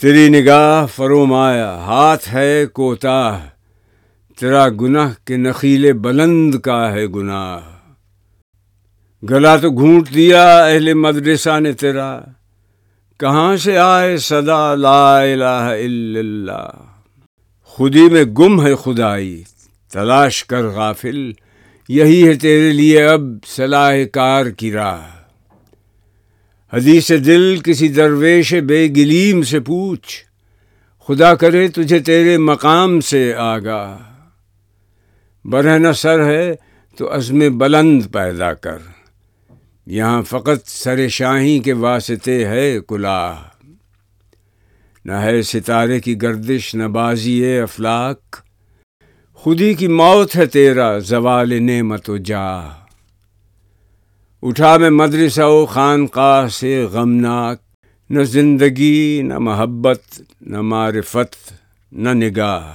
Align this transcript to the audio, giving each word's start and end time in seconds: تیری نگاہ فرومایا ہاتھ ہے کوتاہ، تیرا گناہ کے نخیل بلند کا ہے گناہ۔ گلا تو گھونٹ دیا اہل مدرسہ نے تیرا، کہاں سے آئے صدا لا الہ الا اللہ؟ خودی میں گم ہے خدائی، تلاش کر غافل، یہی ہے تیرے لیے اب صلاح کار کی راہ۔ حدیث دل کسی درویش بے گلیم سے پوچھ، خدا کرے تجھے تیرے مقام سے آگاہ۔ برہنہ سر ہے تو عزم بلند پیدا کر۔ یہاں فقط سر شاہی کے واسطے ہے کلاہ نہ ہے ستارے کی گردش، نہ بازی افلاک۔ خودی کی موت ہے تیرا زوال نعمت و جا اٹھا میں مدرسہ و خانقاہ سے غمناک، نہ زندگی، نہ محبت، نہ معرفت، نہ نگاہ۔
تیری 0.00 0.28
نگاہ 0.28 0.86
فرومایا 0.86 1.70
ہاتھ 1.76 2.28
ہے 2.34 2.66
کوتاہ، 2.72 3.38
تیرا 4.38 4.68
گناہ 4.68 5.12
کے 5.24 5.36
نخیل 5.36 5.92
بلند 5.92 6.54
کا 6.54 6.92
ہے 6.92 7.06
گناہ۔ 7.06 7.60
گلا 9.22 9.56
تو 9.56 9.70
گھونٹ 9.70 10.14
دیا 10.14 10.44
اہل 10.64 10.94
مدرسہ 10.94 11.58
نے 11.60 11.72
تیرا، 11.72 12.20
کہاں 13.20 13.56
سے 13.56 13.78
آئے 13.78 14.16
صدا 14.16 14.74
لا 14.74 15.20
الہ 15.20 15.44
الا 15.44 16.18
اللہ؟ 16.18 16.70
خودی 17.64 18.08
میں 18.08 18.24
گم 18.24 18.66
ہے 18.66 18.74
خدائی، 18.74 19.42
تلاش 19.92 20.44
کر 20.44 20.68
غافل، 20.68 21.32
یہی 21.88 22.26
ہے 22.28 22.34
تیرے 22.34 22.72
لیے 22.72 23.06
اب 23.06 23.22
صلاح 23.46 24.04
کار 24.12 24.46
کی 24.46 24.72
راہ۔ 24.72 25.15
حدیث 26.76 27.08
دل 27.08 27.56
کسی 27.64 27.88
درویش 27.88 28.54
بے 28.54 28.86
گلیم 28.86 29.42
سے 29.42 29.60
پوچھ، 29.60 30.24
خدا 31.06 31.34
کرے 31.34 31.68
تجھے 31.68 31.98
تیرے 31.98 32.38
مقام 32.38 33.00
سے 33.00 33.34
آگاہ۔ 33.34 33.98
برہنہ 35.44 35.92
سر 35.92 36.26
ہے 36.26 36.54
تو 36.96 37.16
عزم 37.16 37.58
بلند 37.58 38.02
پیدا 38.12 38.54
کر۔ 38.54 38.78
یہاں 39.86 40.22
فقط 40.22 40.66
سر 40.66 41.08
شاہی 41.08 41.58
کے 41.58 41.72
واسطے 41.72 42.48
ہے 42.48 42.78
کلاہ 42.88 43.42
نہ 45.04 45.12
ہے 45.12 45.42
ستارے 45.42 46.00
کی 46.00 46.22
گردش، 46.22 46.74
نہ 46.74 46.84
بازی 46.84 47.58
افلاک۔ 47.58 48.36
خودی 49.34 49.74
کی 49.74 49.88
موت 49.88 50.36
ہے 50.36 50.46
تیرا 50.46 50.98
زوال 50.98 51.62
نعمت 51.62 52.10
و 52.10 52.16
جا 52.16 52.85
اٹھا 54.42 54.76
میں 54.76 54.90
مدرسہ 54.90 55.42
و 55.42 55.66
خانقاہ 55.66 56.48
سے 56.48 56.86
غمناک، 56.92 57.58
نہ 58.10 58.22
زندگی، 58.22 59.22
نہ 59.22 59.38
محبت، 59.38 60.20
نہ 60.40 60.60
معرفت، 60.60 61.52
نہ 61.92 62.08
نگاہ۔ 62.08 62.74